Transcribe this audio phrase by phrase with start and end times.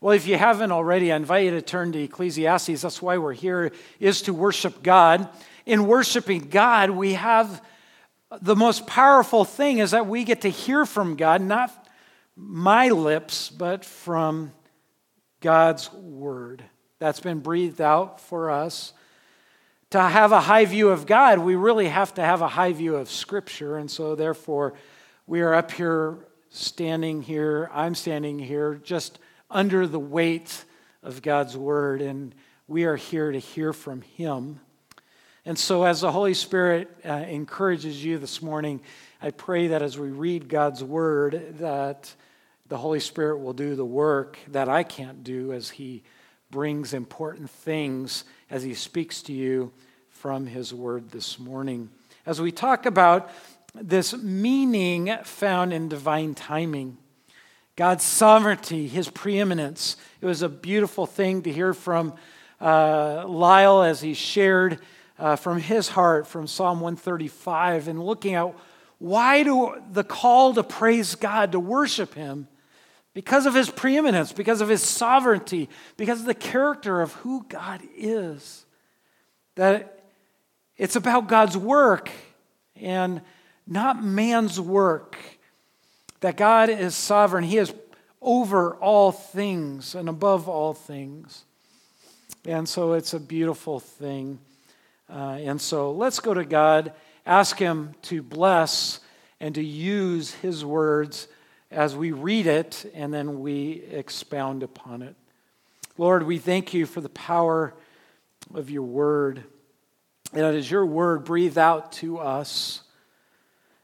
[0.00, 2.82] Well, if you haven't already, I invite you to turn to Ecclesiastes.
[2.82, 5.28] That's why we're here, is to worship God.
[5.64, 7.62] In worshiping God, we have
[8.40, 11.72] the most powerful thing is that we get to hear from God, not
[12.36, 14.52] my lips, but from
[15.40, 16.62] God's word
[16.98, 18.92] that's been breathed out for us.
[19.90, 22.96] To have a high view of God, we really have to have a high view
[22.96, 23.76] of Scripture.
[23.78, 24.74] And so, therefore,
[25.26, 26.18] we are up here,
[26.50, 29.18] standing here, I'm standing here, just
[29.50, 30.64] under the weight
[31.02, 32.02] of God's word.
[32.02, 32.34] And
[32.68, 34.60] we are here to hear from Him.
[35.44, 38.80] And so, as the Holy Spirit uh, encourages you this morning,
[39.22, 42.12] I pray that as we read God's word, that
[42.68, 46.02] the Holy Spirit will do the work that I can't do as He
[46.50, 49.72] brings important things as He speaks to you
[50.08, 51.90] from His word this morning.
[52.24, 53.30] As we talk about
[53.74, 56.98] this meaning found in divine timing,
[57.76, 59.96] God's sovereignty, His preeminence.
[60.20, 62.14] It was a beautiful thing to hear from
[62.60, 64.80] uh, Lyle as he shared
[65.18, 68.54] uh, from his heart from Psalm 135 and looking at
[68.98, 72.48] why do the call to praise God, to worship Him,
[73.12, 77.82] because of his preeminence, because of his sovereignty, because of the character of who God
[77.96, 78.64] is.
[79.54, 80.02] That
[80.76, 82.10] it's about God's work
[82.74, 83.22] and
[83.66, 85.16] not man's work.
[86.20, 87.72] That God is sovereign, He is
[88.20, 91.44] over all things and above all things.
[92.44, 94.38] And so it's a beautiful thing.
[95.08, 96.92] Uh, and so let's go to God,
[97.24, 99.00] ask Him to bless
[99.40, 101.28] and to use His words
[101.70, 105.14] as we read it and then we expound upon it.
[105.98, 107.74] Lord, we thank you for the power
[108.54, 109.42] of your word.
[110.32, 112.82] And it is your word breathed out to us.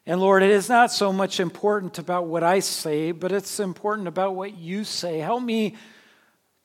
[0.05, 4.09] And Lord, it is not so much important about what I say, but it's important
[4.09, 5.19] about what you say.
[5.19, 5.77] Help me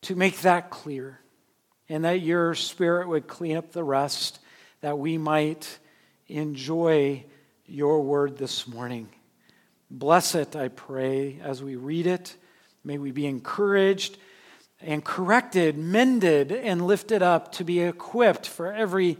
[0.02, 1.20] to make that clear
[1.88, 4.40] and that your spirit would clean up the rest,
[4.80, 5.78] that we might
[6.26, 7.24] enjoy
[7.64, 9.08] your word this morning.
[9.90, 12.36] Bless it, I pray, as we read it.
[12.82, 14.18] May we be encouraged
[14.80, 19.16] and corrected, mended, and lifted up to be equipped for every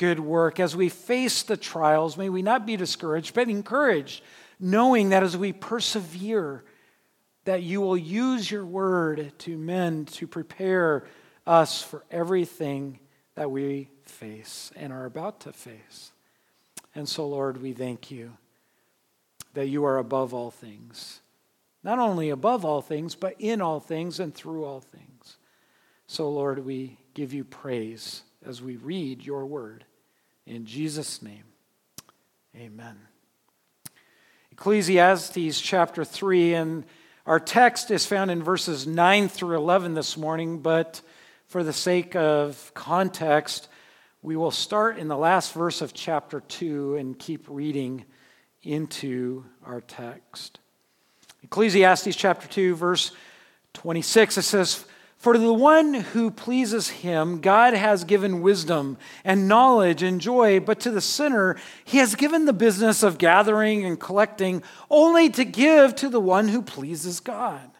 [0.00, 0.58] good work.
[0.58, 4.22] As we face the trials, may we not be discouraged, but encouraged,
[4.58, 6.64] knowing that as we persevere,
[7.44, 11.04] that you will use your word to mend, to prepare
[11.46, 12.98] us for everything
[13.34, 16.12] that we face and are about to face.
[16.94, 18.32] And so, Lord, we thank you
[19.52, 21.20] that you are above all things.
[21.84, 25.36] Not only above all things, but in all things and through all things.
[26.06, 29.84] So, Lord, we give you praise as we read your word.
[30.50, 31.44] In Jesus' name,
[32.56, 32.98] amen.
[34.50, 36.84] Ecclesiastes chapter 3, and
[37.24, 41.02] our text is found in verses 9 through 11 this morning, but
[41.46, 43.68] for the sake of context,
[44.22, 48.04] we will start in the last verse of chapter 2 and keep reading
[48.64, 50.58] into our text.
[51.44, 53.12] Ecclesiastes chapter 2, verse
[53.74, 54.84] 26, it says,
[55.20, 60.80] For the one who pleases him, God has given wisdom and knowledge and joy, but
[60.80, 65.94] to the sinner, he has given the business of gathering and collecting only to give
[65.96, 67.70] to the one who pleases God.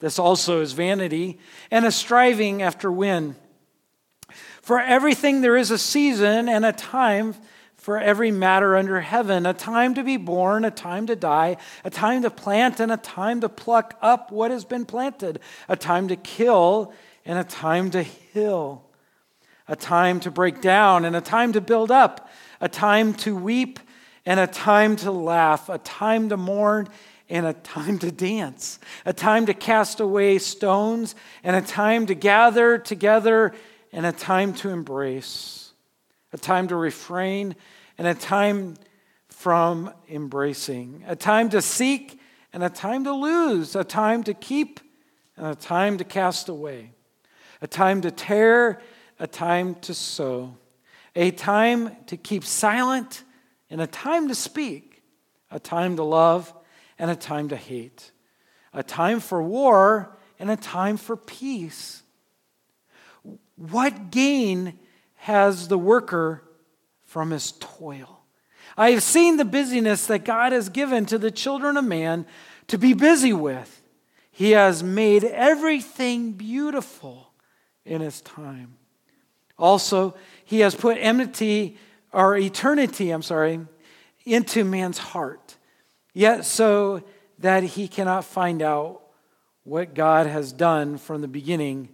[0.00, 1.38] This also is vanity
[1.70, 3.36] and a striving after wind.
[4.60, 7.36] For everything there is a season and a time
[7.76, 11.90] for every matter under heaven a time to be born, a time to die, a
[11.90, 16.08] time to plant, and a time to pluck up what has been planted, a time
[16.08, 16.92] to kill,
[17.24, 18.84] and a time to heal,
[19.68, 23.78] a time to break down, and a time to build up, a time to weep,
[24.24, 26.88] and a time to laugh, a time to mourn,
[27.28, 32.14] and a time to dance, a time to cast away stones, and a time to
[32.14, 33.52] gather together,
[33.92, 35.65] and a time to embrace,
[36.36, 37.56] a time to refrain
[37.96, 38.76] and a time
[39.28, 42.20] from embracing, a time to seek
[42.52, 44.78] and a time to lose, a time to keep
[45.38, 46.92] and a time to cast away,
[47.62, 48.82] a time to tear,
[49.18, 50.54] a time to sow,
[51.14, 53.24] a time to keep silent
[53.70, 55.02] and a time to speak,
[55.50, 56.52] a time to love
[56.98, 58.12] and a time to hate,
[58.74, 62.02] a time for war and a time for peace.
[63.56, 64.78] What gain
[65.26, 66.40] has the worker
[67.04, 68.20] from his toil.
[68.76, 72.26] I have seen the busyness that God has given to the children of man
[72.68, 73.82] to be busy with.
[74.30, 77.32] He has made everything beautiful
[77.84, 78.76] in his time.
[79.58, 80.14] Also,
[80.44, 81.76] he has put enmity
[82.12, 83.58] or eternity, I'm sorry,
[84.24, 85.56] into man's heart,
[86.14, 87.02] yet so
[87.40, 89.00] that he cannot find out
[89.64, 91.88] what God has done from the beginning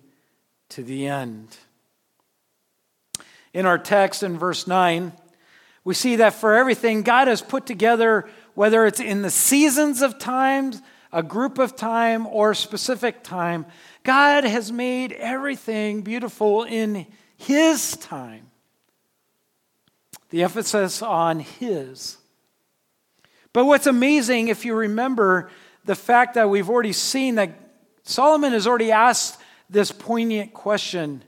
[0.69, 1.56] to the end.
[3.54, 5.12] In our text in verse 9,
[5.84, 10.19] we see that for everything, God has put together, whether it's in the seasons of
[10.19, 10.81] times,
[11.12, 13.66] a group of time, or specific time,
[14.04, 17.06] God has made everything beautiful in
[17.37, 18.50] His time.
[20.31, 22.16] The emphasis on His.
[23.52, 25.50] But what's amazing, if you remember
[25.84, 27.50] the fact that we've already seen that
[28.02, 29.38] Solomon has already asked
[29.69, 31.22] this poignant question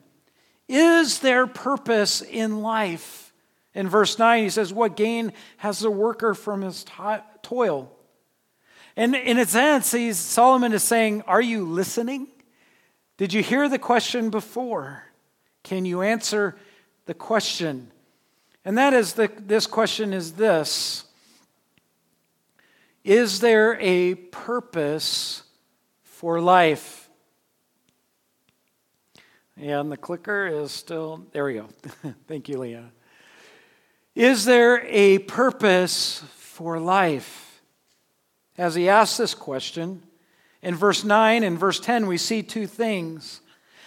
[0.69, 3.33] Is there purpose in life?
[3.75, 6.85] In verse 9, he says, What gain has the worker from his
[7.43, 7.91] toil?
[8.97, 12.29] And in a sense, Solomon is saying, Are you listening?
[13.17, 15.05] Did you hear the question before?
[15.63, 16.57] Can you answer
[17.07, 17.91] the question?
[18.65, 21.05] And that is the, this question is this
[23.03, 25.43] Is there a purpose
[26.03, 27.04] for life?
[29.57, 31.69] And the clicker is still, there we go.
[32.27, 32.91] Thank you, Leah.
[34.15, 37.63] Is there a purpose for life?
[38.57, 40.03] As he asks this question,
[40.63, 43.41] in verse 9 and verse 10, we see two things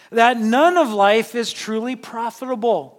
[0.10, 2.94] that none of life is truly profitable.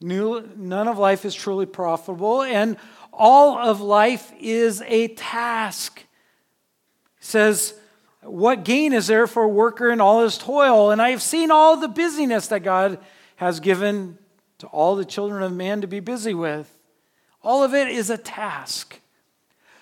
[0.00, 2.76] None of life is truly profitable, and
[3.12, 6.04] all of life is a task.
[7.20, 7.74] Says,
[8.24, 10.90] What gain is there for a worker in all his toil?
[10.90, 12.98] And I have seen all the busyness that God
[13.36, 14.18] has given
[14.58, 16.74] to all the children of man to be busy with.
[17.42, 19.00] All of it is a task.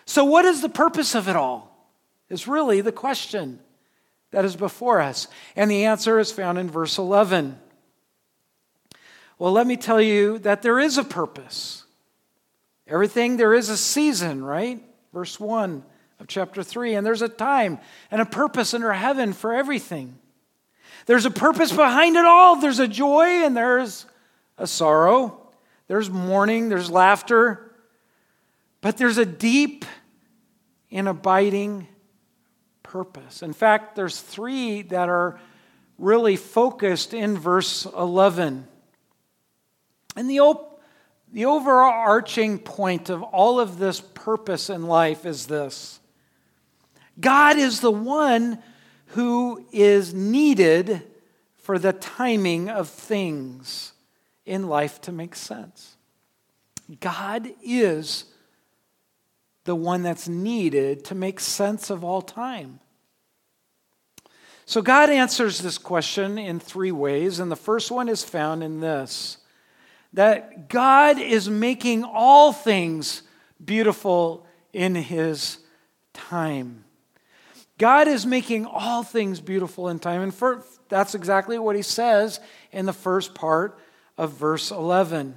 [0.05, 1.73] So, what is the purpose of it all?
[2.33, 3.61] is really the question
[4.31, 5.29] that is before us.
[5.55, 7.59] And the answer is found in verse 11.
[9.39, 11.85] Well, let me tell you that there is a purpose.
[12.89, 14.83] Everything, there is a season, right?
[15.13, 15.85] Verse 1
[16.23, 16.95] of chapter 3.
[16.95, 17.79] And there's a time
[18.11, 20.19] and a purpose under heaven for everything.
[21.07, 22.57] There's a purpose behind it all.
[22.57, 24.07] There's a joy and there's
[24.57, 25.51] a sorrow.
[25.89, 27.75] There's mourning, there's laughter.
[28.81, 29.85] But there's a deep
[30.93, 31.89] and abiding
[32.85, 33.43] purpose.
[33.43, 35.41] In fact, there's three that are
[35.99, 38.67] really focused in verse 11.
[40.15, 40.81] And the, op-
[41.33, 45.99] the overarching point of all of this purpose in life is this
[47.21, 48.63] God is the one
[49.07, 51.03] who is needed
[51.57, 53.93] for the timing of things
[54.45, 55.97] in life to make sense.
[57.01, 58.25] God is
[59.65, 62.81] the one that's needed to make sense of all time.
[64.65, 68.81] So God answers this question in three ways, and the first one is found in
[68.81, 69.39] this
[70.15, 73.23] that God is making all things
[73.65, 75.59] beautiful in His
[76.13, 76.82] time.
[77.79, 80.23] God is making all things beautiful in time.
[80.23, 82.41] And for, that's exactly what He says
[82.71, 83.79] in the first part
[84.17, 85.37] of verse 11.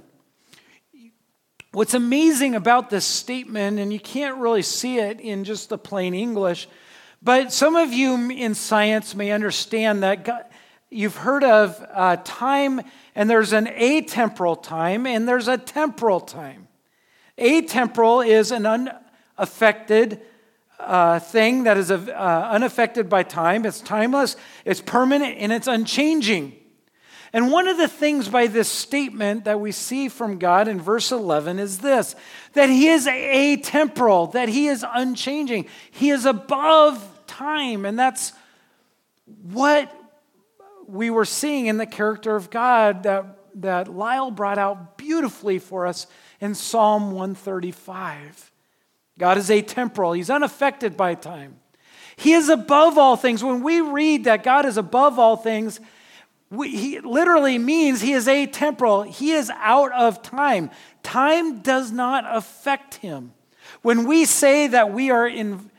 [1.72, 6.14] What's amazing about this statement, and you can't really see it in just the plain
[6.14, 6.68] English,
[7.22, 10.44] but some of you in science may understand that God,
[10.90, 12.80] you've heard of uh, time,
[13.14, 16.68] and there's an atemporal time, and there's a temporal time.
[17.36, 20.22] Atemporal is an unaffected
[20.78, 23.64] uh, thing that is uh, unaffected by time.
[23.64, 26.54] It's timeless, it's permanent, and it's unchanging.
[27.32, 31.12] And one of the things by this statement that we see from God in verse
[31.12, 32.14] 11 is this
[32.54, 37.84] that He is atemporal, that He is unchanging, He is above time.
[37.84, 38.32] And that's
[39.42, 39.94] what
[40.86, 45.86] we were seeing in the character of God that, that Lyle brought out beautifully for
[45.86, 46.06] us
[46.40, 48.52] in Psalm 135.
[49.18, 51.56] God is atemporal, He's unaffected by time.
[52.16, 53.44] He is above all things.
[53.44, 55.80] When we read that God is above all things,
[56.50, 59.06] we, he literally means he is atemporal.
[59.06, 60.70] He is out of time.
[61.02, 63.32] Time does not affect him.
[63.82, 65.70] When we say that we are in,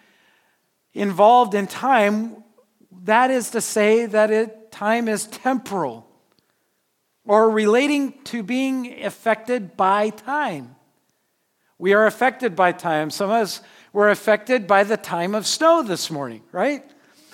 [0.93, 2.43] involved in time,
[3.03, 6.07] that is to say that it, time is temporal
[7.25, 10.76] or relating to being affected by time.
[11.79, 13.09] We are affected by time.
[13.09, 13.61] Some of us
[13.93, 16.83] were affected by the time of snow this morning, right?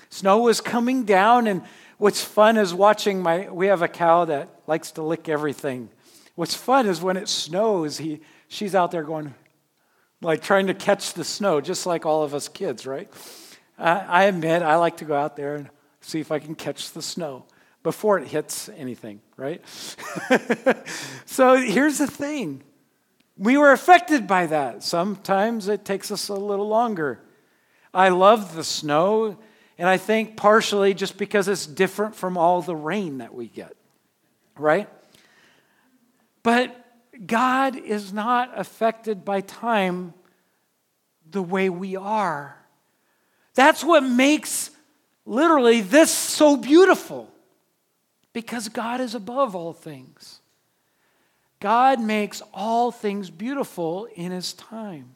[0.10, 1.64] Snow was coming down and
[2.04, 5.90] What's fun is watching my, we have a cow that likes to lick everything.
[6.36, 8.20] What's fun is when it snows, he,
[8.50, 9.34] she's out there going,
[10.22, 13.10] like trying to catch the snow, just like all of us kids, right?
[13.78, 15.70] I, I admit I like to go out there and
[16.02, 17.46] see if I can catch the snow
[17.84, 19.62] before it hits anything, right?
[21.26, 22.64] so here's the thing
[23.38, 24.84] we were affected by that.
[24.84, 27.20] Sometimes it takes us a little longer.
[27.94, 29.38] I love the snow
[29.78, 33.76] And I think partially just because it's different from all the rain that we get,
[34.58, 34.88] right?
[36.44, 36.76] But
[37.26, 40.14] God is not affected by time
[41.30, 42.58] the way we are.
[43.56, 44.70] That's what makes
[45.26, 47.32] literally this so beautiful
[48.32, 50.40] because God is above all things.
[51.64, 55.16] God makes all things beautiful in His time.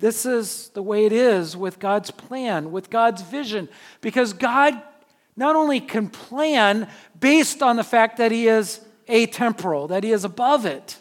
[0.00, 3.68] This is the way it is with God's plan, with God's vision,
[4.00, 4.82] because God
[5.36, 6.88] not only can plan
[7.20, 10.98] based on the fact that He is atemporal, that He is above it,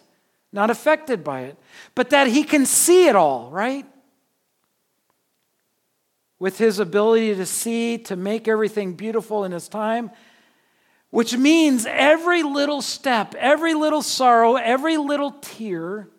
[0.54, 1.58] not affected by it,
[1.96, 3.88] but that He can see it all, right?
[6.38, 10.12] With His ability to see, to make everything beautiful in His time,
[11.12, 16.10] which means every little step, every little sorrow, every little tear,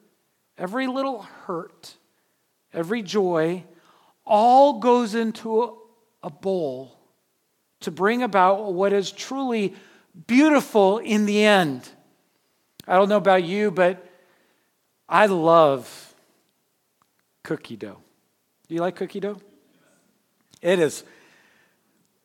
[0.56, 1.96] every little hurt
[2.72, 3.64] every joy,
[4.24, 5.76] all goes into
[6.22, 6.98] a bowl
[7.80, 9.74] to bring about what is truly
[10.26, 11.88] beautiful in the end.
[12.86, 14.04] I don't know about you, but
[15.08, 16.14] I love
[17.42, 17.98] cookie dough.
[18.68, 19.40] Do you like cookie dough?
[20.60, 21.04] It is.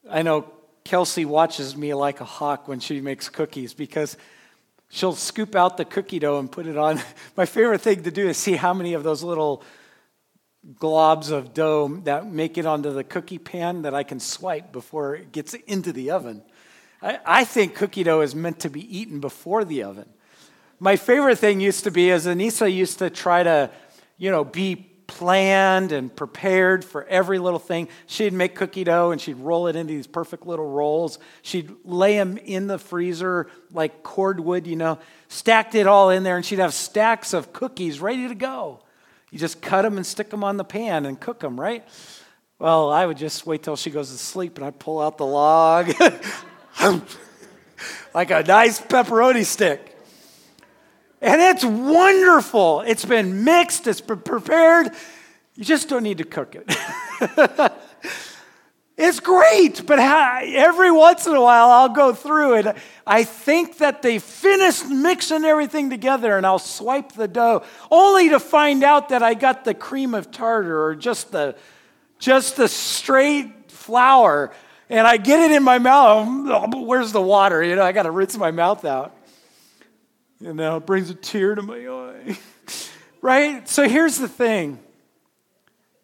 [0.10, 0.52] I know
[0.88, 4.16] Kelsey watches me like a hawk when she makes cookies because
[4.88, 7.02] she'll scoop out the cookie dough and put it on.
[7.36, 9.64] My favorite thing to do is see how many of those little
[10.76, 15.16] globs of dough that make it onto the cookie pan that I can swipe before
[15.16, 16.42] it gets into the oven.
[17.02, 20.08] I, I think cookie dough is meant to be eaten before the oven.
[20.80, 23.72] My favorite thing used to be is Anissa used to try to,
[24.18, 27.88] you know, be planned and prepared for every little thing.
[28.06, 31.18] She'd make cookie dough and she'd roll it into these perfect little rolls.
[31.42, 35.00] She'd lay them in the freezer like cordwood, you know,
[35.30, 38.82] stacked it all in there, and she'd have stacks of cookies ready to go.
[39.32, 41.88] You just cut them and stick them on the pan and cook them, right?
[42.60, 45.26] Well, I would just wait till she goes to sleep and I'd pull out the
[45.26, 45.94] log
[48.14, 49.97] like a nice pepperoni stick.
[51.22, 52.82] And it's wonderful.
[52.82, 54.92] It's been mixed, it's been prepared.
[55.56, 57.74] You just don't need to cook it.
[58.98, 62.78] It's great, but every once in a while I'll go through it.
[63.06, 68.40] I think that they finished mixing everything together and I'll swipe the dough only to
[68.40, 71.56] find out that I got the cream of tartar or just the
[72.18, 74.52] just the straight flour
[74.90, 76.28] and I get it in my mouth.
[76.28, 77.62] Oh, where's the water?
[77.62, 79.16] You know, I got to rinse my mouth out.
[80.40, 82.38] You know, it brings a tear to my eye.
[83.22, 83.68] right?
[83.68, 84.80] So here's the thing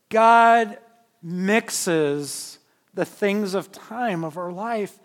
[0.10, 0.78] God
[1.22, 2.60] mixes
[2.94, 5.00] the things of time of our life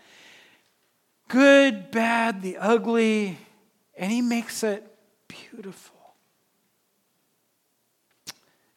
[1.28, 3.38] good, bad, the ugly,
[3.96, 4.84] and He makes it
[5.28, 5.96] beautiful.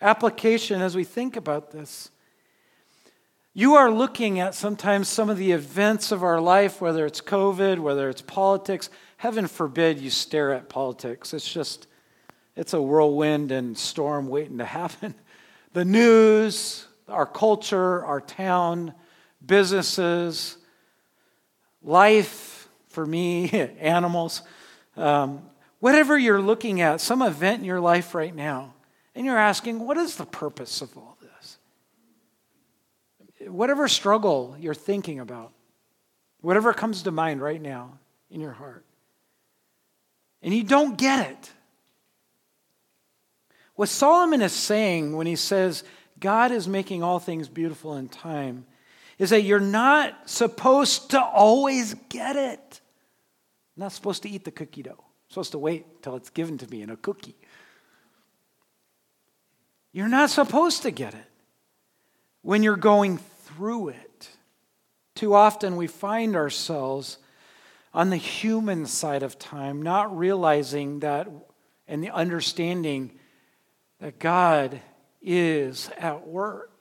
[0.01, 2.09] Application as we think about this.
[3.53, 7.79] You are looking at sometimes some of the events of our life, whether it's COVID,
[7.79, 8.89] whether it's politics.
[9.21, 11.31] Heaven forbid you stare at politics.
[11.31, 11.85] It's just,
[12.55, 15.13] it's a whirlwind and storm waiting to happen.
[15.73, 18.95] The news, our culture, our town,
[19.45, 20.57] businesses,
[21.83, 24.41] life for me, animals,
[24.97, 25.43] um,
[25.81, 28.73] whatever you're looking at, some event in your life right now,
[29.13, 31.59] and you're asking, what is the purpose of all this?
[33.47, 35.51] Whatever struggle you're thinking about,
[36.39, 37.99] whatever comes to mind right now
[38.31, 38.83] in your heart,
[40.41, 41.51] and you don't get it.
[43.75, 45.83] What Solomon is saying when he says,
[46.19, 48.65] God is making all things beautiful in time,
[49.17, 52.81] is that you're not supposed to always get it.
[53.75, 54.91] I'm not supposed to eat the cookie dough.
[54.91, 57.35] I'm supposed to wait till it's given to me in a cookie.
[59.93, 61.25] You're not supposed to get it
[62.41, 64.29] when you're going through it.
[65.15, 67.17] Too often we find ourselves
[67.93, 71.27] on the human side of time, not realizing that
[71.87, 73.11] and the understanding
[73.99, 74.79] that God
[75.21, 76.71] is at work.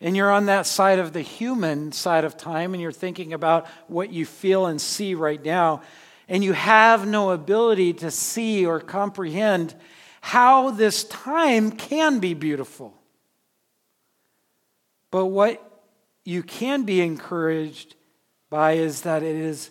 [0.00, 3.66] and you're on that side of the human side of time and you're thinking about
[3.86, 5.82] what you feel and see right now,
[6.28, 9.74] and you have no ability to see or comprehend
[10.22, 12.94] how this time can be beautiful.
[15.10, 15.66] But what
[16.24, 17.96] you can be encouraged
[18.50, 19.70] by is that it is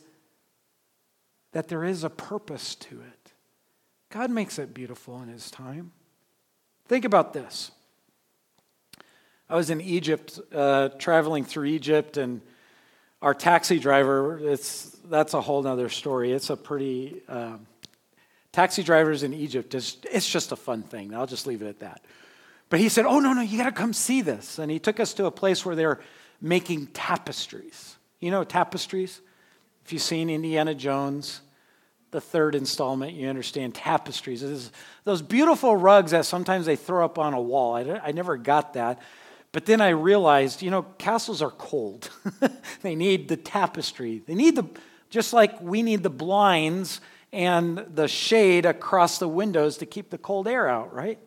[1.51, 3.33] that there is a purpose to it.
[4.09, 5.91] God makes it beautiful in his time.
[6.87, 7.71] Think about this.
[9.49, 12.41] I was in Egypt, uh, traveling through Egypt, and
[13.21, 16.31] our taxi driver, it's, that's a whole other story.
[16.31, 17.65] It's a pretty, um,
[18.51, 21.13] taxi drivers in Egypt, is, it's just a fun thing.
[21.13, 22.01] I'll just leave it at that.
[22.69, 24.59] But he said, Oh, no, no, you got to come see this.
[24.59, 25.99] And he took us to a place where they're
[26.39, 27.97] making tapestries.
[28.19, 29.21] You know tapestries?
[29.85, 31.41] If you've seen Indiana Jones,
[32.11, 34.43] the third installment, you understand tapestries.
[34.43, 34.71] It is
[35.03, 37.75] those beautiful rugs that sometimes they throw up on a wall.
[37.75, 38.99] I, I never got that.
[39.51, 42.09] But then I realized, you know, castles are cold.
[42.81, 44.21] they need the tapestry.
[44.25, 44.65] They need the,
[45.09, 50.17] just like we need the blinds and the shade across the windows to keep the
[50.17, 51.19] cold air out, right?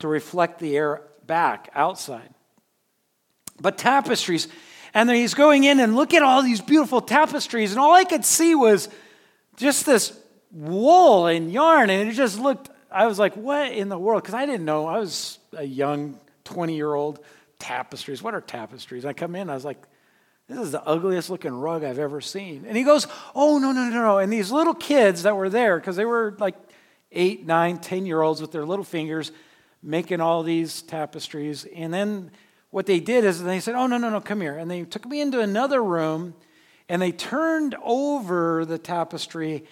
[0.00, 2.34] To reflect the air back outside.
[3.60, 4.48] But tapestries,
[4.94, 8.04] and then he's going in and look at all these beautiful tapestries, and all I
[8.04, 8.88] could see was
[9.56, 10.18] just this
[10.52, 14.22] wool and yarn, and it just looked, I was like, what in the world?
[14.22, 14.86] Because I didn't know.
[14.86, 17.20] I was a young 20 year old
[17.58, 18.22] tapestries.
[18.22, 19.04] What are tapestries?
[19.04, 19.78] I come in, I was like,
[20.50, 22.64] this is the ugliest looking rug I've ever seen.
[22.66, 23.06] And he goes,
[23.36, 24.18] Oh, no, no, no, no.
[24.18, 26.56] And these little kids that were there, because they were like
[27.12, 29.30] eight, nine, ten year olds with their little fingers
[29.80, 31.66] making all these tapestries.
[31.72, 32.32] And then
[32.70, 34.56] what they did is they said, Oh, no, no, no, come here.
[34.56, 36.34] And they took me into another room
[36.88, 39.64] and they turned over the tapestry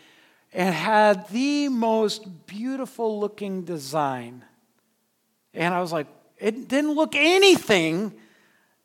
[0.53, 4.45] and had the most beautiful looking design.
[5.53, 6.07] And I was like,
[6.39, 8.15] it didn't look anything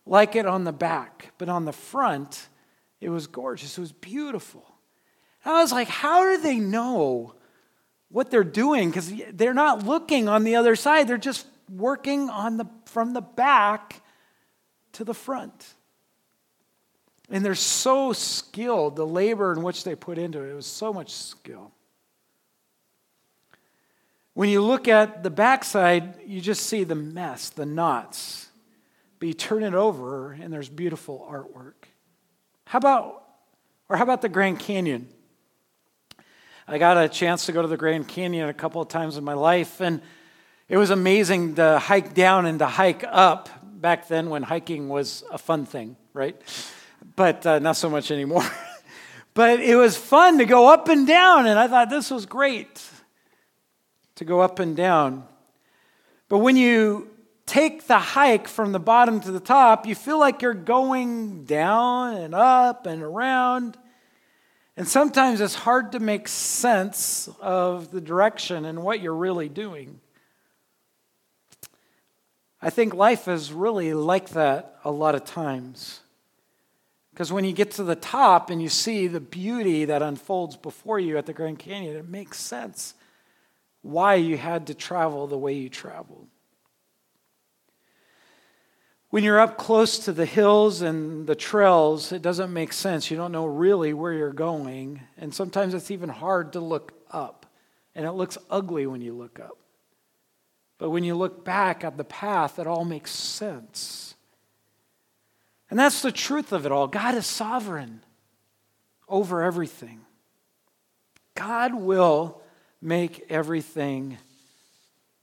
[0.06, 2.48] like it on the back, but on the front,
[3.00, 3.78] it was gorgeous.
[3.78, 4.66] It was beautiful.
[5.46, 7.36] And I was like, how do they know
[8.10, 8.90] what they're doing?
[8.90, 13.22] Because they're not looking on the other side, they're just working on the, from the
[13.22, 14.02] back
[14.94, 15.74] to the front.
[17.30, 20.94] And they're so skilled, the labor in which they put into it, it was so
[20.94, 21.72] much skill.
[24.34, 28.50] When you look at the backside, you just see the mess, the knots.
[29.20, 31.88] But you turn it over and there's beautiful artwork.
[32.66, 33.24] How about,
[33.90, 35.08] or how about the Grand Canyon?
[36.68, 39.24] I got a chance to go to the Grand Canyon a couple of times in
[39.24, 40.02] my life, and
[40.70, 43.50] it was amazing to hike down and to hike up
[43.84, 46.42] back then when hiking was a fun thing, right?
[47.18, 48.46] But uh, not so much anymore.
[49.34, 52.82] but it was fun to go up and down, and I thought this was great
[54.16, 55.26] to go up and down.
[56.30, 57.10] But when you
[57.46, 62.16] take the hike from the bottom to the top, you feel like you're going down
[62.16, 63.78] and up and around.
[64.78, 70.00] And sometimes it's hard to make sense of the direction and what you're really doing.
[72.64, 76.00] I think life is really like that a lot of times.
[77.12, 80.98] Because when you get to the top and you see the beauty that unfolds before
[80.98, 82.94] you at the Grand Canyon, it makes sense
[83.82, 86.28] why you had to travel the way you traveled.
[89.10, 93.12] When you're up close to the hills and the trails, it doesn't make sense.
[93.12, 95.02] You don't know really where you're going.
[95.18, 97.46] And sometimes it's even hard to look up.
[97.94, 99.58] And it looks ugly when you look up.
[100.84, 104.16] But when you look back at the path, it all makes sense.
[105.70, 106.88] And that's the truth of it all.
[106.88, 108.02] God is sovereign
[109.08, 110.02] over everything.
[111.36, 112.42] God will
[112.82, 114.18] make everything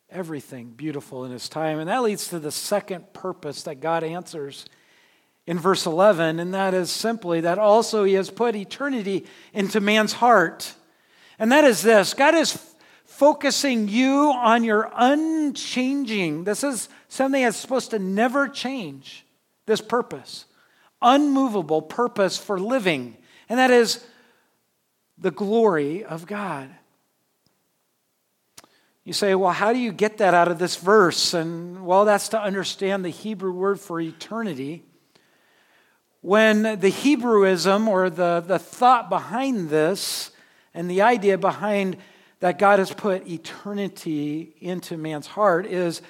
[0.09, 1.79] everything beautiful in his time.
[1.79, 4.65] And that leads to the second purpose that God answers
[5.47, 10.15] in verse 11, and that is simply that also he has put eternity into man's
[10.15, 10.73] heart.
[11.39, 12.70] And that is this God is
[13.21, 16.45] focusing you on your unchanging.
[16.45, 19.27] This is something that's supposed to never change,
[19.67, 20.47] this purpose,
[21.03, 23.19] unmovable purpose for living.
[23.51, 24.03] And that is
[25.19, 26.71] the glory of God.
[29.05, 31.35] You say, well, how do you get that out of this verse?
[31.35, 34.83] And well, that's to understand the Hebrew word for eternity.
[36.23, 40.31] When the Hebrewism or the, the thought behind this
[40.73, 41.99] and the idea behind
[42.41, 46.03] that God has put eternity into man's heart is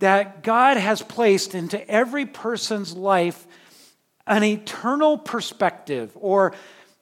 [0.00, 3.46] that God has placed into every person's life
[4.26, 6.52] an eternal perspective or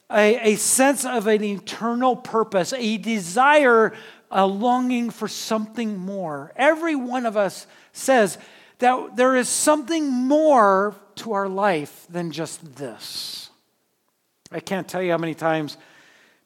[0.09, 3.93] a, a sense of an eternal purpose, a desire
[4.29, 6.51] a longing for something more.
[6.55, 8.37] Every one of us says
[8.79, 13.49] that there is something more to our life than just this.
[14.51, 15.77] I can't tell you how many times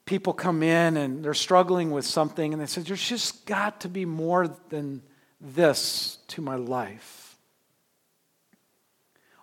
[0.06, 3.90] people come in and they're struggling with something and they say, There's just got to
[3.90, 5.02] be more than
[5.40, 7.38] this to my life.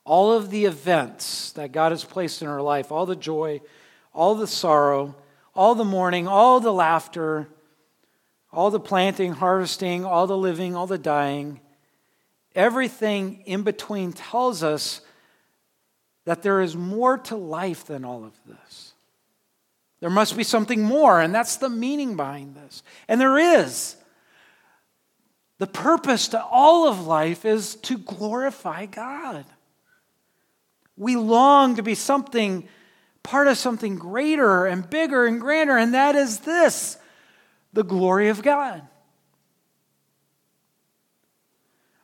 [0.04, 3.60] All of the events that God has placed in our life, all the joy,
[4.14, 5.14] all the sorrow,
[5.54, 7.48] all the mourning, all the laughter,
[8.52, 11.60] all the planting, harvesting, all the living, all the dying,
[12.54, 15.02] everything in between tells us
[16.24, 18.94] that there is more to life than all of this.
[20.00, 22.82] There must be something more, and that's the meaning behind this.
[23.08, 23.96] And there is.
[25.58, 29.44] The purpose to all of life is to glorify God.
[30.96, 32.68] We long to be something,
[33.22, 36.96] part of something greater and bigger and grander, and that is this
[37.72, 38.82] the glory of God.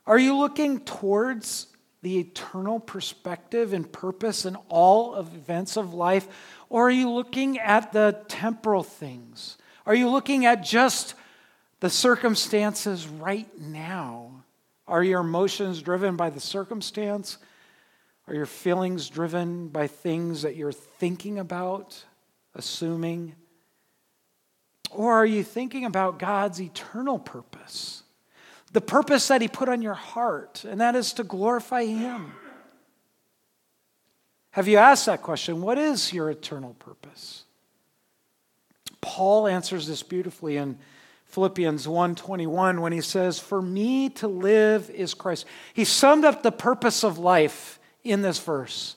[0.05, 1.67] Are you looking towards
[2.03, 6.27] the eternal perspective and purpose in all of events of life?
[6.75, 9.57] Or are you looking at the temporal things?
[9.85, 11.13] Are you looking at just
[11.79, 14.43] the circumstances right now?
[14.85, 17.37] Are your emotions driven by the circumstance?
[18.27, 22.03] Are your feelings driven by things that you're thinking about,
[22.55, 23.35] assuming?
[24.91, 28.03] Or are you thinking about God's eternal purpose?
[28.73, 32.33] the purpose that He put on your heart, and that is to glorify Him.
[34.55, 35.61] Have you asked that question?
[35.61, 37.43] What is your eternal purpose?
[39.01, 40.79] Paul answers this beautifully in
[41.25, 46.53] Philippians 1:21 when he says, "For me to live is Christ." He summed up the
[46.53, 48.95] purpose of life in this verse.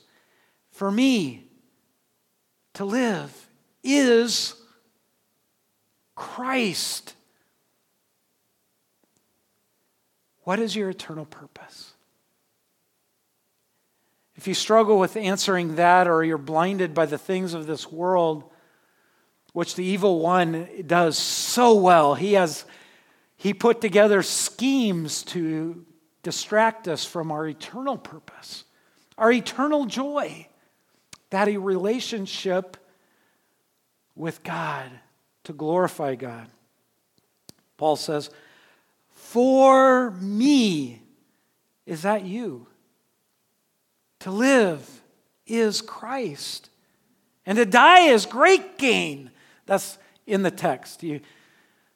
[0.70, 1.50] For me
[2.74, 3.48] to live
[3.82, 4.54] is
[6.14, 7.16] Christ.
[10.44, 11.94] What is your eternal purpose?
[14.38, 18.44] If you struggle with answering that or you're blinded by the things of this world,
[19.52, 22.64] which the evil one does so well, he has
[23.36, 25.84] he put together schemes to
[26.22, 28.62] distract us from our eternal purpose,
[29.18, 30.46] our eternal joy,
[31.30, 32.76] that a relationship
[34.14, 34.88] with God
[35.42, 36.46] to glorify God.
[37.76, 38.30] Paul says,
[39.08, 41.02] for me.
[41.86, 42.67] Is that you?
[44.20, 45.02] To live
[45.46, 46.70] is Christ,
[47.46, 49.30] and to die is great gain.
[49.66, 51.02] That's in the text.
[51.02, 51.20] You,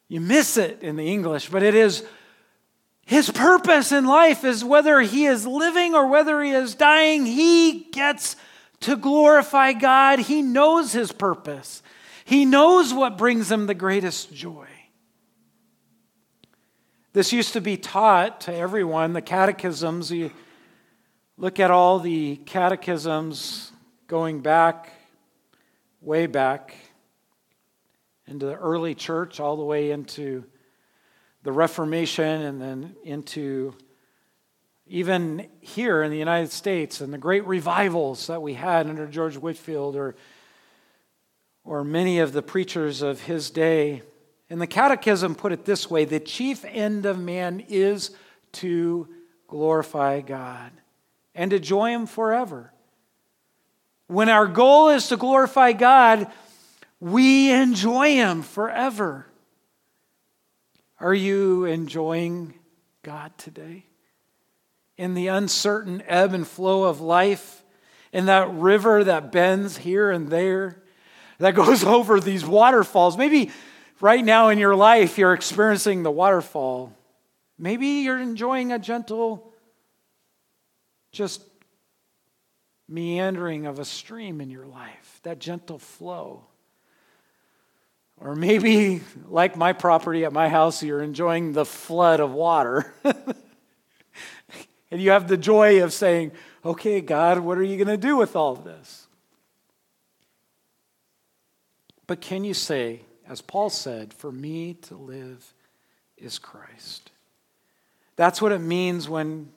[0.09, 2.05] you miss it in the English, but it is
[3.05, 7.89] his purpose in life is whether he is living or whether he is dying, he
[7.93, 8.37] gets
[8.81, 10.21] to glorify God.
[10.21, 11.83] He knows his purpose,
[12.25, 14.69] he knows what brings him the greatest joy.
[17.13, 20.11] This used to be taught to everyone, the catechisms.
[20.11, 20.31] You
[21.37, 23.73] look at all the catechisms
[24.07, 24.93] going back,
[26.01, 26.75] way back
[28.27, 30.45] into the early church, all the way into
[31.43, 33.75] the Reformation, and then into
[34.87, 39.37] even here in the United States and the great revivals that we had under George
[39.37, 40.15] Whitefield or,
[41.65, 44.03] or many of the preachers of his day.
[44.51, 48.11] And the Catechism put it this way the chief end of man is
[48.53, 49.09] to
[49.49, 50.73] glorify God
[51.35, 52.73] and to enjoy Him forever.
[54.07, 56.31] When our goal is to glorify God,
[57.01, 59.27] we enjoy Him forever.
[61.01, 62.55] Are you enjoying
[63.03, 63.87] God today?
[64.97, 67.65] In the uncertain ebb and flow of life,
[68.13, 70.83] in that river that bends here and there,
[71.39, 73.17] that goes over these waterfalls.
[73.17, 73.51] Maybe
[74.01, 76.93] right now in your life you're experiencing the waterfall.
[77.59, 79.52] Maybe you're enjoying a gentle,
[81.13, 81.43] just
[82.89, 86.45] meandering of a stream in your life, that gentle flow.
[88.19, 92.93] Or maybe, like my property at my house, you're enjoying the flood of water.
[94.91, 96.33] and you have the joy of saying,
[96.65, 99.07] okay, God, what are you going to do with all of this?
[102.07, 105.55] But can you say, as Paul said, for me to live
[106.17, 107.11] is Christ.
[108.17, 109.51] That's what it means when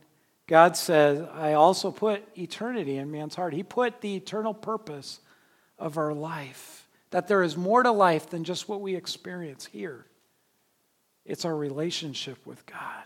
[0.47, 3.53] God says, I also put eternity in man's heart.
[3.53, 5.19] He put the eternal purpose
[5.79, 10.05] of our life, that there is more to life than just what we experience here.
[11.25, 13.03] It's our relationship with God.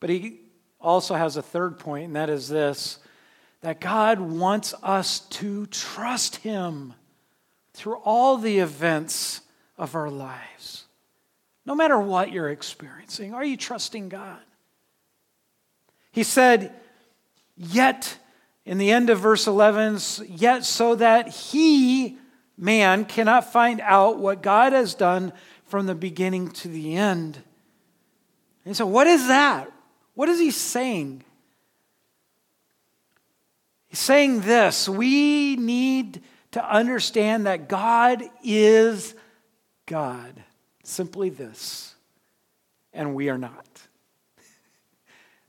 [0.00, 0.40] But he
[0.80, 2.98] also has a third point, and that is this
[3.60, 6.94] that God wants us to trust Him
[7.74, 9.42] through all the events
[9.76, 10.84] of our lives.
[11.66, 14.38] No matter what you're experiencing, are you trusting God?
[16.12, 16.72] He said,
[17.56, 18.18] Yet,
[18.64, 22.16] in the end of verse 11, yet so that he,
[22.56, 25.32] man, cannot find out what God has done
[25.66, 27.42] from the beginning to the end.
[28.64, 29.70] And so, what is that?
[30.14, 31.24] What is he saying?
[33.88, 39.14] He's saying this we need to understand that God is
[39.86, 40.42] God.
[40.82, 41.94] Simply this.
[42.92, 43.66] And we are not.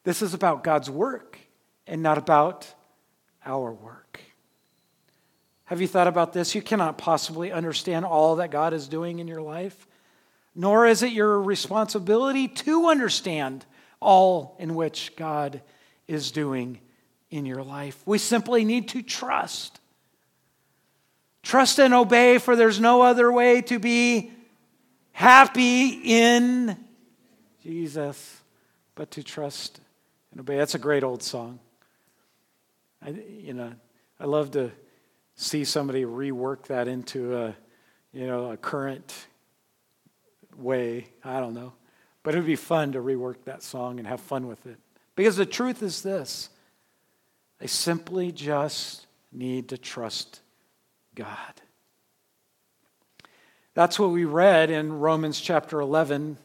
[0.03, 1.37] This is about God's work
[1.87, 2.73] and not about
[3.45, 4.19] our work.
[5.65, 6.53] Have you thought about this?
[6.53, 9.87] You cannot possibly understand all that God is doing in your life
[10.55, 13.65] nor is it your responsibility to understand
[13.99, 15.61] all in which God
[16.07, 16.79] is doing
[17.29, 18.01] in your life.
[18.05, 19.79] We simply need to trust.
[21.43, 24.31] Trust and obey, for there's no other way to be
[25.13, 26.77] happy in
[27.63, 28.41] Jesus
[28.95, 29.79] but to trust
[30.31, 30.57] and obey.
[30.57, 31.59] That's a great old song.
[33.03, 33.73] I, you know,
[34.19, 34.71] I love to
[35.35, 37.55] see somebody rework that into a,
[38.13, 39.27] you know, a current
[40.55, 41.07] way.
[41.23, 41.73] I don't know.
[42.23, 44.77] But it would be fun to rework that song and have fun with it.
[45.15, 46.49] Because the truth is this
[47.59, 50.41] they simply just need to trust
[51.15, 51.61] God.
[53.73, 56.37] That's what we read in Romans chapter 11,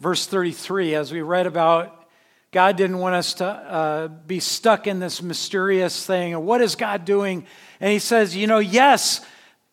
[0.00, 2.01] verse 33, as we read about
[2.52, 6.38] God didn't want us to uh, be stuck in this mysterious thing.
[6.44, 7.46] What is God doing?
[7.80, 9.22] And he says, you know, yes,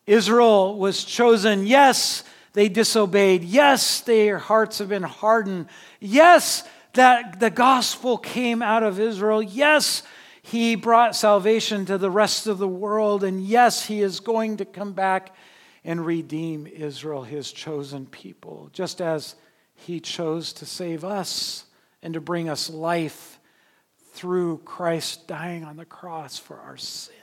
[0.08, 1.68] Israel was chosen.
[1.68, 3.44] Yes, they disobeyed.
[3.44, 5.68] Yes, their hearts have been hardened.
[6.00, 6.64] Yes,
[6.94, 9.44] that the gospel came out of Israel.
[9.44, 10.02] Yes,
[10.42, 13.26] he brought salvation to the rest of the world.
[13.26, 15.36] And yes, he is going to come back
[15.84, 19.36] and redeem Israel, his chosen people, just as
[19.76, 21.66] he chose to save us
[22.02, 23.40] and to bring us life
[24.14, 27.14] through Christ dying on the cross for our sin,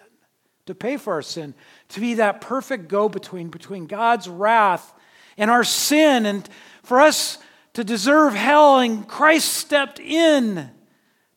[0.67, 1.55] to pay for our sin,
[1.91, 4.93] to be that perfect go between between God's wrath
[5.37, 6.49] and our sin, and
[6.83, 7.39] for us
[7.75, 8.79] to deserve hell.
[8.79, 10.71] And Christ stepped in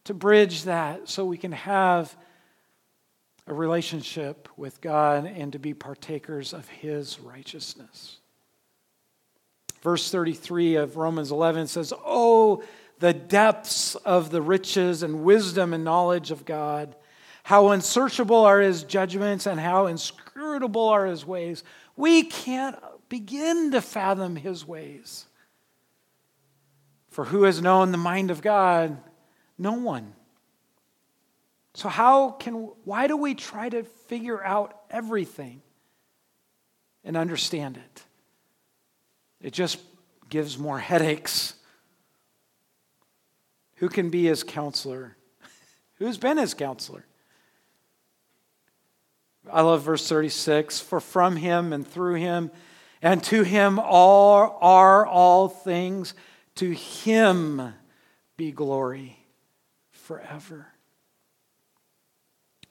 [0.06, 2.16] to bridge that so we can have
[3.46, 8.20] a relationship with God and to be partakers of His righteousness.
[9.82, 12.64] Verse 33 of Romans 11 says, Oh,
[13.00, 16.96] the depths of the riches and wisdom and knowledge of God.
[17.44, 21.64] How unsearchable are his judgments and how inscrutable are his ways.
[21.96, 25.26] We can't begin to fathom his ways.
[27.10, 28.98] For who has known the mind of God?
[29.58, 30.14] No one.
[31.74, 35.62] So how can why do we try to figure out everything
[37.04, 38.04] and understand it?
[39.42, 39.80] It just
[40.30, 41.56] gives more headaches
[43.80, 45.18] who can be his counselor?
[45.96, 47.06] Who's been his counselor?
[49.52, 52.52] I love verse 36 For from him and through him
[53.02, 56.14] and to him all are all things.
[56.56, 57.74] To him
[58.36, 59.18] be glory
[59.92, 60.68] forever.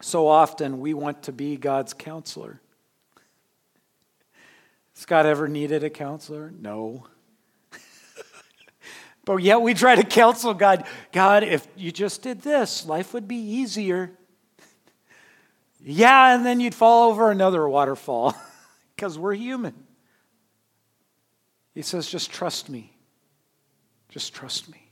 [0.01, 2.61] So often we want to be God's counselor.
[4.95, 6.53] Has God ever needed a counselor?
[6.59, 7.07] No.
[9.29, 13.29] But yet we try to counsel God God, if you just did this, life would
[13.29, 14.11] be easier.
[15.85, 18.35] yeah, and then you'd fall over another waterfall
[18.97, 19.75] because we're human.
[21.75, 22.91] He says, just trust me.
[24.09, 24.91] Just trust me.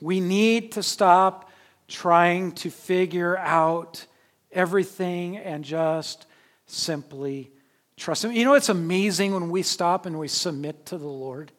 [0.00, 1.50] We need to stop
[1.88, 4.06] trying to figure out
[4.50, 6.24] everything and just
[6.64, 7.50] simply
[7.98, 8.32] trust Him.
[8.32, 11.52] You know, it's amazing when we stop and we submit to the Lord.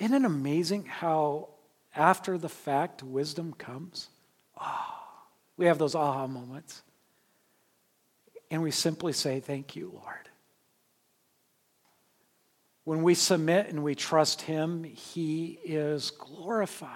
[0.00, 1.50] Isn't it amazing how
[1.94, 4.08] after the fact wisdom comes?
[4.58, 4.94] Oh,
[5.58, 6.82] we have those aha moments.
[8.50, 10.30] And we simply say, Thank you, Lord.
[12.84, 16.88] When we submit and we trust Him, He is glorified.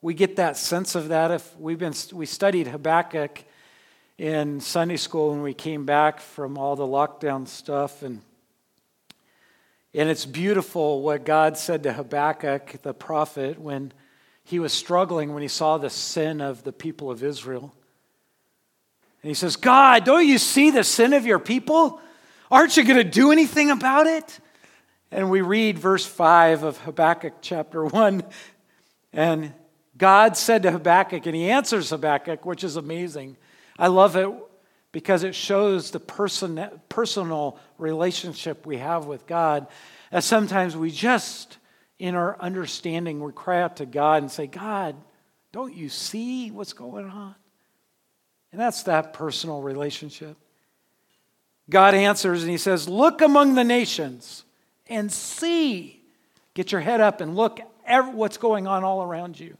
[0.00, 3.42] We get that sense of that if we've been we studied Habakkuk
[4.18, 8.20] in Sunday school when we came back from all the lockdown stuff and
[9.94, 13.92] and it's beautiful what God said to Habakkuk, the prophet, when
[14.42, 17.72] he was struggling, when he saw the sin of the people of Israel.
[19.22, 22.00] And he says, God, don't you see the sin of your people?
[22.50, 24.40] Aren't you going to do anything about it?
[25.10, 28.24] And we read verse 5 of Habakkuk chapter 1.
[29.12, 29.54] And
[29.96, 33.36] God said to Habakkuk, and he answers Habakkuk, which is amazing.
[33.78, 34.28] I love it
[34.94, 39.66] because it shows the person, personal relationship we have with God.
[40.12, 41.58] That sometimes we just,
[41.98, 44.94] in our understanding, we cry out to God and say, God,
[45.50, 47.34] don't you see what's going on?
[48.52, 50.36] And that's that personal relationship.
[51.68, 54.44] God answers and he says, Look among the nations
[54.86, 56.04] and see.
[56.54, 59.56] Get your head up and look at what's going on all around you.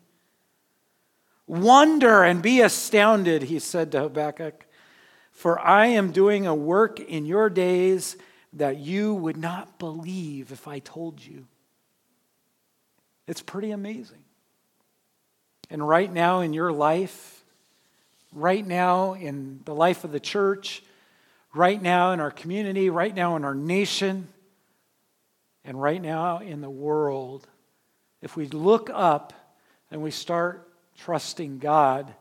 [1.49, 4.65] Wonder and be astounded, he said to Habakkuk.
[5.35, 8.17] For I am doing a work in your days
[8.55, 11.47] that you would not believe if I told you.
[13.27, 14.23] It's pretty amazing.
[15.71, 17.45] And right now in your life,
[18.33, 20.83] right now in the life of the church,
[21.53, 24.29] right now in our community, right now in our nation,
[25.65, 27.47] and right now in the world,
[28.23, 29.33] if we look up
[29.91, 30.69] and we start
[30.99, 32.15] trusting God,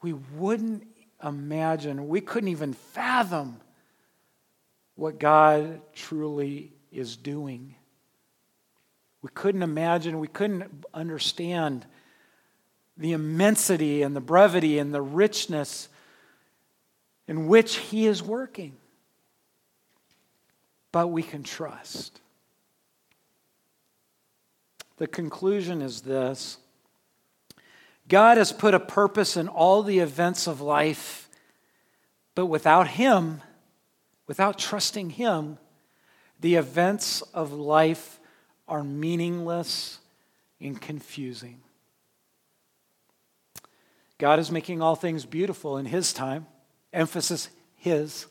[0.00, 0.86] we wouldn't
[1.22, 3.60] imagine, we couldn't even fathom
[4.94, 7.74] what God truly is doing.
[9.22, 11.86] We couldn't imagine, we couldn't understand
[12.96, 15.88] the immensity and the brevity and the richness
[17.26, 18.76] in which He is working.
[20.90, 22.20] But we can trust.
[24.98, 26.58] The conclusion is this
[28.08, 31.28] God has put a purpose in all the events of life,
[32.34, 33.42] but without Him,
[34.26, 35.58] without trusting Him,
[36.40, 38.18] the events of life
[38.66, 39.98] are meaningless
[40.60, 41.60] and confusing.
[44.18, 46.46] God is making all things beautiful in His time.
[46.92, 48.26] Emphasis His.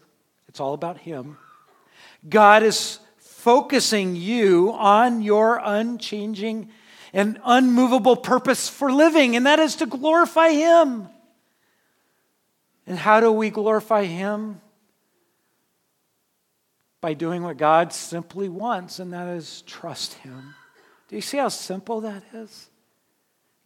[0.48, 1.38] It's all about Him.
[2.28, 6.70] God is focusing you on your unchanging
[7.14, 11.08] and unmovable purpose for living, and that is to glorify Him.
[12.88, 14.62] And how do we glorify Him?
[17.02, 20.56] By doing what God simply wants, and that is trust Him.
[21.08, 22.70] Do you see how simple that is?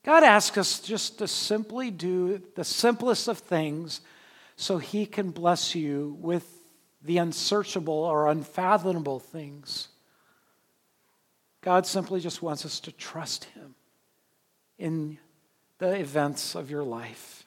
[0.04, 4.02] God asks us just to simply do the simplest of things
[4.56, 6.48] so He can bless you with
[7.04, 9.90] the unsearchable or unfathomable things.
[11.66, 13.74] God simply just wants us to trust Him
[14.78, 15.18] in
[15.80, 17.44] the events of your life.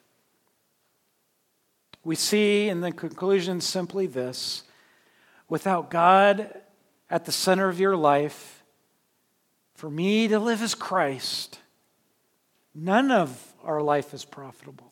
[2.03, 4.63] We see in the conclusion simply this
[5.47, 6.53] without God
[7.09, 8.61] at the center of your life,
[9.75, 11.59] for me to live as Christ,
[12.75, 14.91] none of our life is profitable.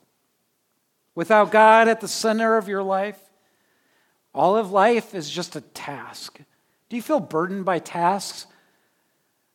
[1.15, 3.19] Without God at the center of your life,
[4.33, 6.39] all of life is just a task.
[6.87, 8.47] Do you feel burdened by tasks?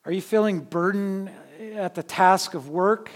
[0.05, 1.31] Are you feeling burdened
[1.75, 3.09] at the task of work?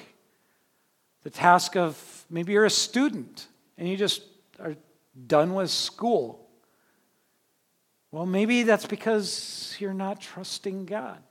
[1.23, 3.47] The task of maybe you're a student
[3.77, 4.21] and you just
[4.59, 4.75] are
[5.27, 6.47] done with school.
[8.11, 11.21] Well, maybe that's because you're not trusting God.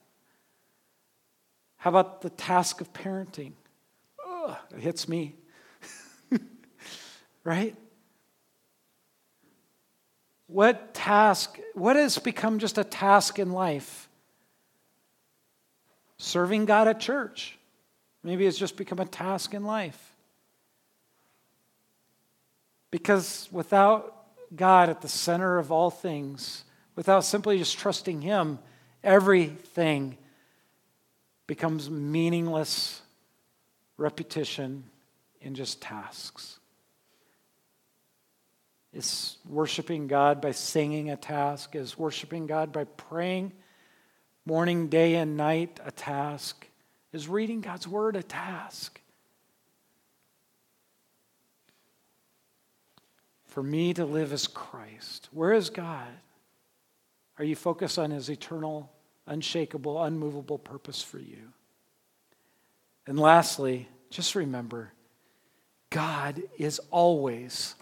[1.79, 3.53] How about the task of parenting?
[4.25, 5.37] Oh, it hits me.
[7.45, 7.75] right?
[10.49, 14.06] What task, what has become just a task in life?
[16.19, 17.59] Serving God at church.
[18.23, 20.15] Maybe it's just become a task in life.
[22.91, 28.59] Because without God at the center of all things, without simply just trusting Him,
[29.05, 30.17] everything
[31.47, 33.03] becomes meaningless
[33.97, 34.85] repetition
[35.41, 36.59] in just tasks.
[38.93, 41.77] Is worshiping God by singing a task?
[41.77, 43.53] Is worshiping God by praying
[44.47, 46.67] morning, day, and night a task?
[47.13, 49.01] Is reading God's word a task?
[53.47, 55.29] For me to live as Christ.
[55.33, 56.09] Where is God?
[57.39, 58.91] Are you focused on his eternal,
[59.27, 61.53] unshakable, unmovable purpose for you?
[63.07, 64.93] And lastly, just remember
[65.91, 67.75] God is always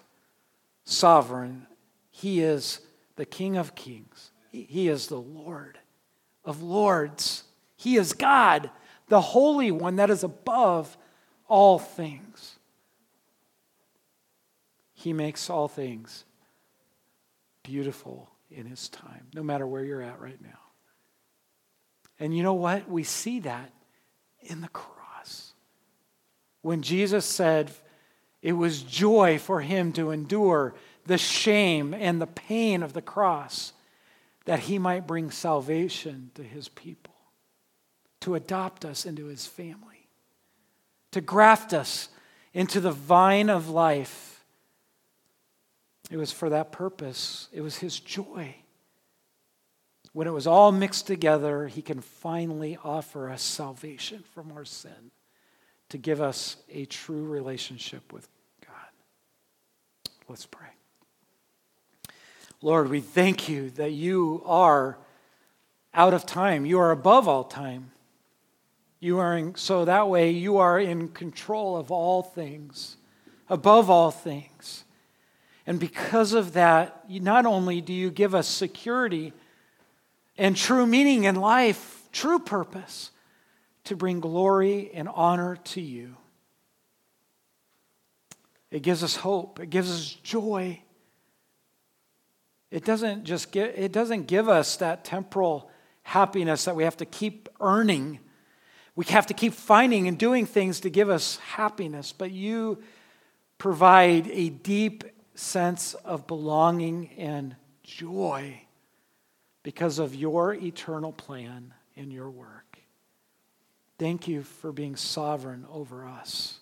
[0.84, 1.66] sovereign.
[2.10, 2.80] He is
[3.16, 5.78] the King of kings, He is the Lord
[6.44, 7.44] of lords.
[7.76, 8.70] He is God,
[9.08, 10.96] the Holy One that is above
[11.48, 12.56] all things.
[14.92, 16.24] He makes all things
[17.62, 20.58] beautiful in His time, no matter where you're at right now.
[22.18, 22.88] And you know what?
[22.88, 23.72] We see that
[24.40, 25.52] in the cross.
[26.62, 27.70] When Jesus said,
[28.44, 30.74] it was joy for him to endure
[31.06, 33.72] the shame and the pain of the cross
[34.44, 37.14] that he might bring salvation to his people,
[38.20, 40.08] to adopt us into his family,
[41.12, 42.08] to graft us
[42.52, 44.44] into the vine of life.
[46.10, 48.56] It was for that purpose, it was his joy.
[50.12, 55.10] When it was all mixed together, he can finally offer us salvation from our sin
[55.88, 58.28] to give us a true relationship with
[58.64, 58.74] God.
[60.28, 60.73] Let's pray.
[62.64, 64.96] Lord, we thank you that you are
[65.92, 66.64] out of time.
[66.64, 67.90] You are above all time.
[69.00, 72.96] You are in, so that way you are in control of all things,
[73.50, 74.84] above all things.
[75.66, 79.34] And because of that, not only do you give us security
[80.38, 83.10] and true meaning in life, true purpose
[83.84, 86.16] to bring glory and honor to you.
[88.70, 89.60] It gives us hope.
[89.60, 90.80] It gives us joy.
[92.74, 95.70] It doesn't just give, it doesn't give us that temporal
[96.02, 98.18] happiness that we have to keep earning.
[98.96, 102.82] We have to keep finding and doing things to give us happiness, but you
[103.58, 105.04] provide a deep
[105.36, 107.54] sense of belonging and
[107.84, 108.60] joy
[109.62, 112.80] because of your eternal plan in your work.
[114.00, 116.58] Thank you for being sovereign over us.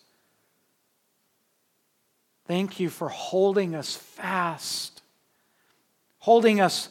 [2.45, 4.92] Thank you for holding us fast,
[6.23, 6.87] holding us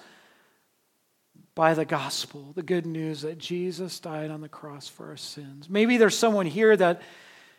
[1.54, 5.70] by the gospel, the good news that Jesus died on the cross for our sins.
[5.70, 7.00] Maybe there's someone here that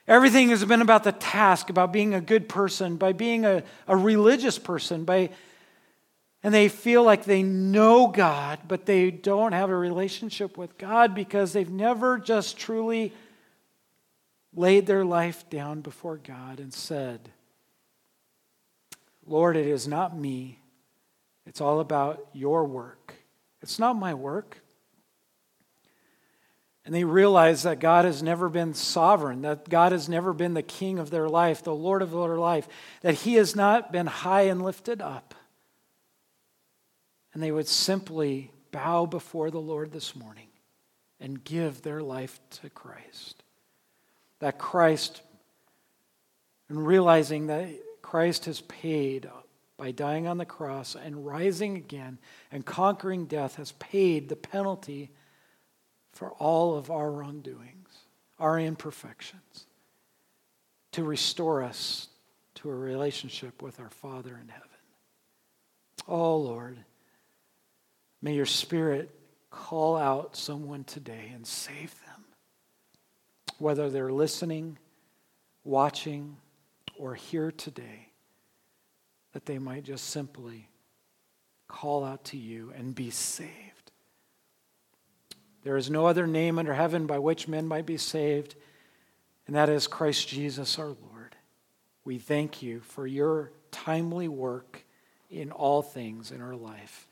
[0.08, 3.98] everything has been about the task, about being a good person, by being a, a
[3.98, 5.32] religious person, by
[6.44, 11.16] and they feel like they know God, but they don't have a relationship with God
[11.16, 13.14] because they've never just truly
[14.54, 17.32] laid their life down before God and said,
[19.26, 20.60] Lord, it is not me.
[21.46, 23.14] It's all about your work.
[23.62, 24.60] It's not my work.
[26.86, 30.62] And they realize that God has never been sovereign, that God has never been the
[30.62, 32.68] king of their life, the Lord of their life,
[33.02, 35.34] that He has not been high and lifted up
[37.34, 40.48] and they would simply bow before the Lord this morning
[41.20, 43.44] and give their life to Christ.
[44.40, 45.22] That Christ,
[46.70, 47.70] and realizing that
[48.02, 49.26] Christ has paid
[49.84, 52.18] by dying on the cross and rising again
[52.54, 55.12] and conquering death, has paid the penalty
[56.14, 57.90] for all of our wrongdoings,
[58.40, 59.66] our imperfections,
[60.94, 62.08] to restore us
[62.56, 64.70] to a relationship with our Father in heaven.
[66.08, 66.78] Oh, Lord.
[68.22, 69.14] May your Spirit
[69.52, 72.24] call out someone today and save them.
[73.58, 74.78] Whether they're listening,
[75.66, 76.38] watching,
[76.98, 78.13] or here today,
[79.34, 80.70] that they might just simply
[81.68, 83.92] call out to you and be saved.
[85.64, 88.56] There is no other name under heaven by which men might be saved,
[89.48, 91.36] and that is Christ Jesus our Lord.
[92.06, 94.86] We thank you for your timely work
[95.30, 97.08] in all things in our life.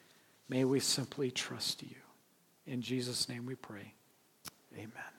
[0.49, 1.95] May we simply trust you.
[2.67, 3.93] In Jesus' name we pray.
[4.75, 5.10] Amen.